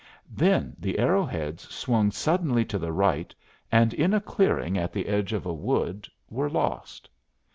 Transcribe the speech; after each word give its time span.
Then, 0.31 0.75
the 0.79 0.97
arrow 0.97 1.25
heads 1.27 1.69
swung 1.71 2.09
suddenly 2.09 2.65
to 2.65 2.79
the 2.79 2.91
right, 2.91 3.35
and 3.71 3.93
in 3.93 4.15
a 4.15 4.19
clearing 4.19 4.75
at 4.75 4.91
the 4.91 5.05
edge 5.05 5.31
of 5.31 5.45
a 5.45 5.53
wood, 5.53 6.07
were 6.27 6.49
lost. 6.49 7.07